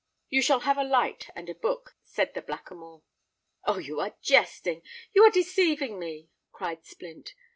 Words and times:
"You 0.29 0.41
shall 0.41 0.61
have 0.61 0.79
a 0.79 0.83
light 0.83 1.29
and 1.35 1.47
a 1.47 1.53
book," 1.53 1.95
said 2.03 2.33
the 2.33 2.41
Blackamoor. 2.41 3.03
"Oh! 3.65 3.77
you 3.77 3.99
are 3.99 4.15
jesting—you 4.19 5.23
are 5.23 5.29
deceiving 5.29 5.99
me!" 5.99 6.31
cried 6.51 6.83
Splint. 6.83 7.35